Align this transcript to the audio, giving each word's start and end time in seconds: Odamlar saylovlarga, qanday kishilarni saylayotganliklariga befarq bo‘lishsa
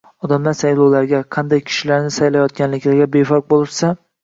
Odamlar 0.27 0.53
saylovlarga, 0.61 1.19
qanday 1.35 1.61
kishilarni 1.67 2.15
saylayotganliklariga 2.17 3.11
befarq 3.21 3.49
bo‘lishsa 3.57 3.95